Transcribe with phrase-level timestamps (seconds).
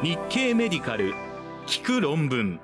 [0.00, 1.12] 日経メディカル
[1.66, 2.60] 聞く論文。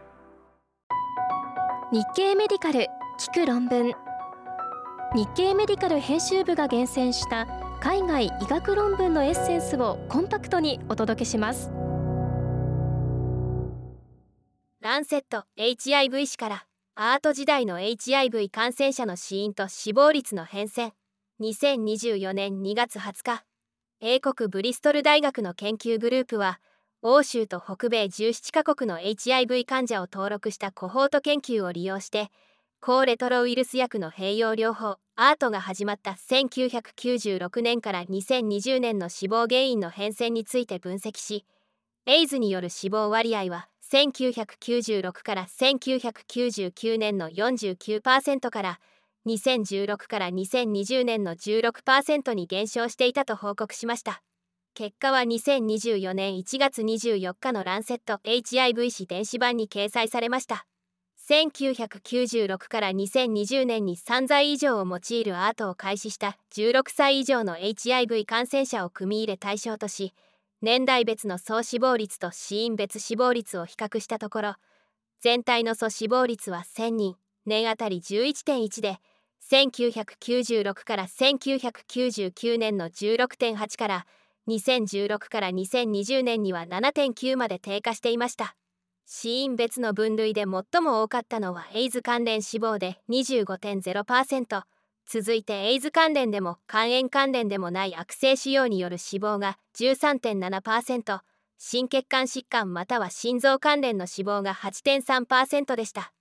[1.90, 2.86] 日経メディカル
[3.18, 3.92] 聞く論文。
[5.16, 7.48] 日経メディカル編集部が厳選した
[7.80, 11.72] 海外医学論文のエッセンスをコンパクトにお届けします。
[14.80, 20.92] ランセット HIV 誌からアート時代の HIV 感染者の死因と死亡率の変遷。
[21.40, 23.44] 2024年2月20日
[23.98, 26.60] 英国ブリストル大学の研究グループは
[27.06, 32.30] 欧州と北米17カ国の HIV 患者を登録したコホート研究を利用して
[32.80, 41.44] 抗レトロウイルス薬の併用療法アートが始まった1996年から2020年の死亡原因の変遷について分析し
[42.06, 48.80] エイズによる死亡割合は1996から1999年の49%から
[49.26, 54.22] 2016から2020年の16%に減少していたと報告しました。
[54.74, 60.66] 結果は2024年1月24日のランセット HIV 誌電子版に掲載されました。
[61.28, 70.12] 1996から2020年に3剤以上を用いるアートを開始した16歳以上の HIV 感染者を組み入れ対象とし
[70.60, 74.54] 年代別の総死亡率と死因別死亡率を比較したところ
[75.20, 77.16] 全体の総死亡率は1000人
[77.46, 78.98] 年あたり11.1で
[79.50, 84.06] 1996から1999年の16.8から
[84.48, 88.56] 2016から2020年には7.9まで低下していました。
[89.06, 94.62] 死因別の分類で最も多かったのはエイズ関連死亡で25.0%
[95.06, 101.20] 続いてエイズ関連でも肝炎関連でもない悪性腫瘍による死亡が13.7%
[101.58, 106.12] 心血管疾患または心臓関連の死亡が8.3%でした。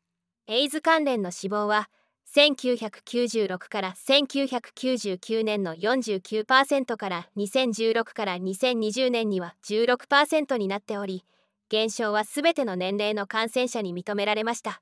[0.47, 1.89] エイズ関連の死亡は
[2.35, 11.23] 1996から1999年の49%から2016から2020年には16%になっており
[11.69, 14.81] 減少は全ての年齢の感染者に認められました。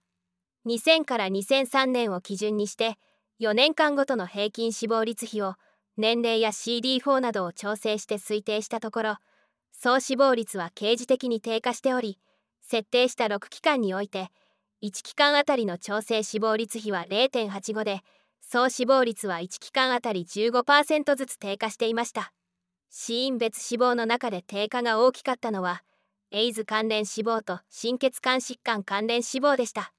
[0.65, 2.97] 2000から2003年を基準にして
[3.39, 5.55] 4年間ごとの平均死亡率比を
[5.97, 9.17] 年齢や CD4 などを調整して推定したところ
[9.71, 12.19] 総死亡率は刑事的に低下しており
[12.61, 14.29] 設定した6期間において
[14.83, 18.01] 1期間あたりの調整死亡率比は0.85で
[18.41, 22.33] 総死亡率は1期間あたり15%ずつ低下していました。
[22.89, 25.83] 死因別死亡の中で低下が大きかったのは
[26.31, 29.93] エイズ関連死亡と心血管疾患関連死亡でした。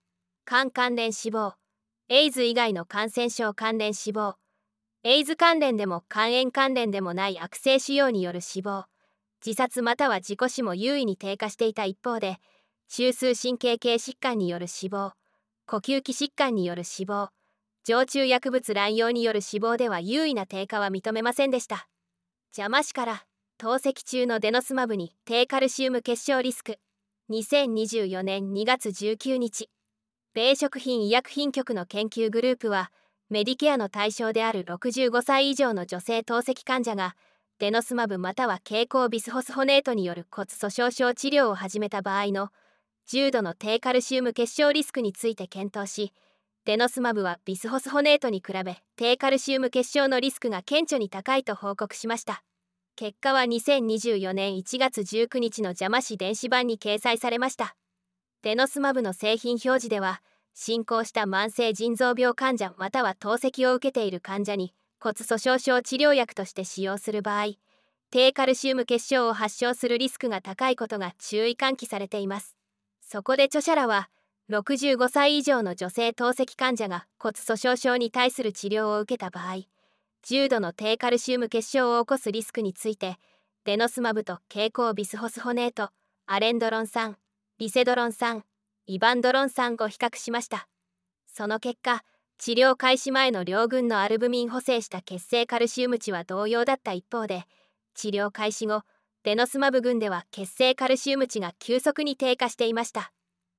[0.44, 1.54] 肝関連死亡
[2.08, 4.34] エイズ以外の感染症関連死亡
[5.04, 8.86] エイズ関連でも肝炎関連でもない悪性腫瘍による死亡
[9.46, 12.38] 自殺または事故死も優位に低下していた一方で
[12.94, 15.12] 中枢神経系疾患による死亡
[15.66, 17.30] 呼吸器疾患による死亡
[17.84, 21.88] 常駐薬物乱用による死亡では優位な低下は認めませんでした。
[22.54, 23.24] 邪魔しから
[23.56, 26.76] 透析中のデノスマブに低カルシウム結晶リスク。
[27.30, 29.70] 2024年2月19日。
[30.34, 32.92] 米食品医薬品局の研究グループは
[33.30, 37.16] メディケアの対象である65歳以上の女性透析患者が
[37.58, 42.50] デノスマブまたは経口ビスホスホネートによる骨粗しょう症治療を始めた場合の
[43.06, 46.12] 重度の低カルシウム結晶リスクについて検討し
[46.64, 52.44] デノスマブはビスホスホネートに比べ低カルシウム結晶のリスクが顕著に高いと報告しました。
[52.94, 57.74] 結果は2024年1月19日の邪魔市電子版に掲載されました。
[58.42, 60.22] デノスマブの製品表示では
[60.54, 67.54] 進行した慢性腎臓病患者または透析を受けている患者に骨粗しょう症治療薬として使用する場合
[68.10, 72.56] 低カルシウム結晶を発症するリスクが高いことが注意喚起されています。
[73.12, 74.08] そこで著者らは
[74.48, 79.64] 65歳以上の女性透析患者が骨粗しょう症に対する治療を受けた場合
[80.22, 83.18] 重度の低カルシウム結晶を起こすリスクについて
[83.66, 85.90] デノスマブと経口ビスホスホネート
[86.26, 87.18] アレンドロン酸
[87.58, 88.44] リセドロン酸
[88.86, 90.66] イバンドロン酸を比較しました。
[91.26, 92.04] その結果
[92.38, 97.44] 治療開始前の両群のアルブミン補正した血清カルシウム値は同様だった一方で
[97.92, 98.84] 治療開始後
[99.24, 103.12] デノスマブ群では血清カルシウム値が急速に低下していました。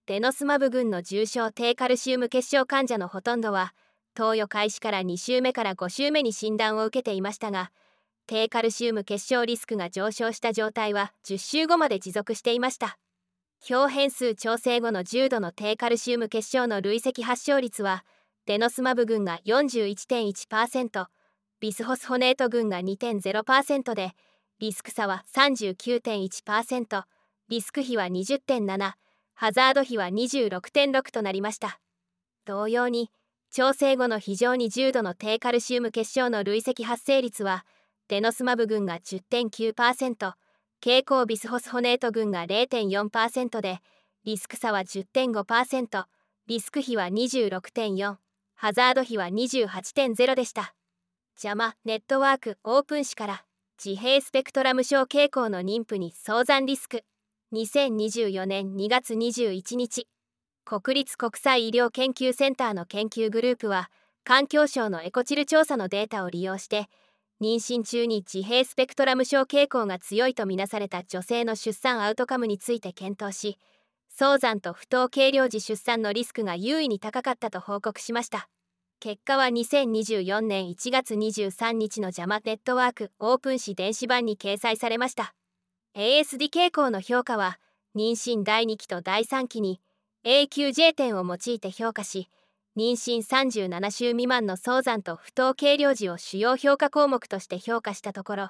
[0.08, 3.74] デノスマブ群の重症低カルシウム結晶患者のほとんどは
[4.14, 7.72] 投与開始から2週目から5週目に診断を受けていましたが
[8.28, 12.98] 低カルシウム結晶リスクが上昇した状態は10週後まで持続していました。
[13.70, 18.04] 表変数調整後の重度の低カルシウム結晶の累積発症率は
[18.48, 21.06] デノスマブ群が41.1%
[21.62, 24.12] ビスホスホネート群が2.0%で
[24.64, 27.04] リスク差は39.1%
[27.50, 28.94] リスク比は20.7
[29.34, 31.82] ハザード比は26.6となりました。
[32.46, 33.12] 同様に
[33.52, 37.66] 調整後の非常に重度の低カルシウム結晶の累積発生率は
[38.08, 40.34] デノスマブ群が10.9%
[40.80, 43.80] 蛍光ビスホスホネート群が0.4%で
[44.24, 46.06] リスク差は10.5%
[46.48, 48.16] リスク比は26.4
[48.56, 50.74] ハザード比は28.0でした。
[51.36, 53.44] 邪魔ネットワークオープン誌から。
[53.84, 57.04] 自閉スペクトラム症傾向の妊婦に早産リスク。
[57.54, 60.08] 2024年2月21日。
[60.64, 63.90] 国立国際医療研究センターの研究グループは
[64.24, 66.88] 環境省のエコチル調査のデータを利用して
[67.42, 73.58] 妊娠中に自閉スペクトラム症傾向が強いとみなされた女性の出産アウトカムについて検討し
[74.08, 78.48] 早産と不当計量時出産のリスクが優位に高かったと報告しました。
[79.04, 85.36] 結果は2024年1月23日の JAMA ネットワークオープン誌電子版に掲載されました。
[85.94, 87.60] ASD 傾向の評価は
[87.98, 89.82] 妊娠第2期と第3期に
[90.24, 92.30] AQJ 点を用いて評価し
[92.78, 98.50] 妊娠37週未満の早産と不当計量時を主要評価項目として評価したところ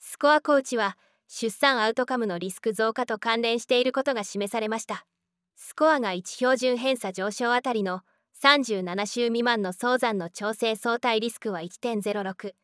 [0.00, 0.98] スコアコーチは
[1.28, 5.06] 出産アウトカムのリスク増加と関連していることが示されました。
[5.54, 8.00] スコアが1標準偏差上昇あたりの
[8.42, 12.54] 37週未満の早産の調整相対リスクは1.06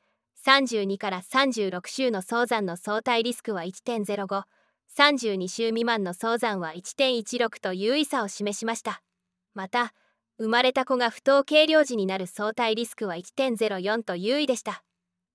[0.45, 4.43] 32から36週の早産の相対リスクは1.05
[4.97, 9.03] 32週未満の早産は1.16と優位差を示しました。
[9.55, 9.95] また
[10.41, 14.83] 生まれた子が不当計量時になる相対リスクは1.04と優位でした。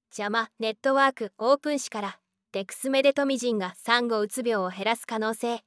[0.09, 2.19] 邪魔ネットワークオープン誌から
[2.51, 5.63] デクスメデトミジンが産後うつ病を減らす可能性。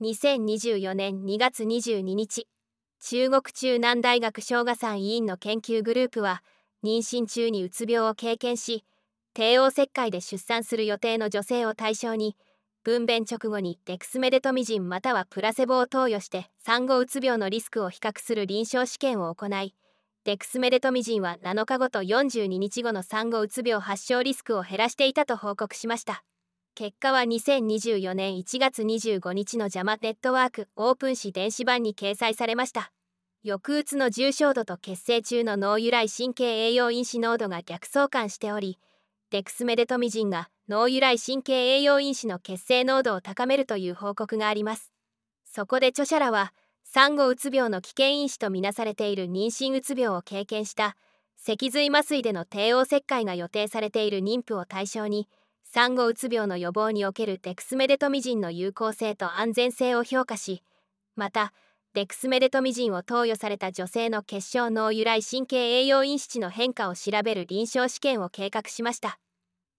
[0.00, 2.46] 2024年2月22日
[3.04, 6.40] 中国中南大学小賀さん委員の研究グループは
[6.84, 8.84] 妊娠中にうつ病を経験し
[9.34, 12.36] 帝王切開で出産する予定の女性を対象に
[12.84, 19.74] 分娩直後にデクスメデトミジンまたはプラセボを投与して産後うつ病のリスクを比較する臨床試験を行い
[20.24, 26.22] デクスメデトミジンは7日後と42日後の産後うつ病発症リスクを減らしていたと報告しました。
[26.74, 32.92] 結果は2024年1月25日の JAMA ネットワークオープン誌電子版に掲載されました。
[33.44, 38.78] 抑うつの重症度と血清中の脳由来神経栄養因子濃度が逆相関しており
[39.30, 44.92] デクスメデトミジンが脳由来神経栄養因子の血清濃度を高めるという報告があります。
[45.44, 46.54] そこで著者らは
[46.84, 50.96] 産後うつ病の危険因子とみなされている妊娠うつ病を経験した
[51.36, 55.28] 脊髄麻酔での帝王切開が予定されている妊婦を対象に
[55.74, 60.62] 産後うつ病の予防におけるデクスメデトミジンの有効性と安全性を評価し
[61.16, 61.54] また
[61.94, 69.18] デクスメデトミジンを投与された女性の血小脳由来神経栄養因子値の変化を調べる臨床試験を計画しました。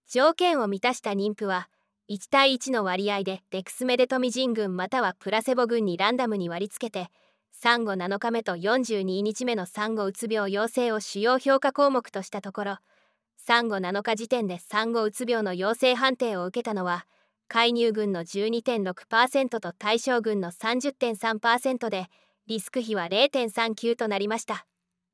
[0.08, 1.70] 条件を満たした妊婦は
[2.10, 7.12] 1対1の割合でデクスメデトミジン群またはプラセボ群にランダムに割り付けて
[7.52, 12.78] 産後7日目と42日目の産後うつ病陽性を主要評価項目としたところ
[13.46, 17.06] 産後7日時点で産後うつ病の陽性判定を受けたのは
[17.50, 22.08] 介入群の12.6%と対象群の30.3%で
[22.48, 24.66] リスク比は0.39となりました。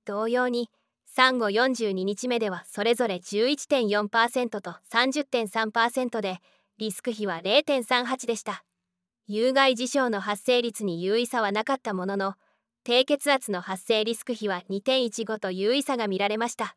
[0.05, 0.69] 同様に
[1.07, 6.37] 産後42日目ではそれぞれ11.4%と30.3%で
[6.77, 8.63] リスク比は0.38でした。
[9.25, 12.35] 有害事象の発生率に優位差はなかったものの
[12.83, 16.75] 低血圧の発生リスク比は2.15と優位差が見られました。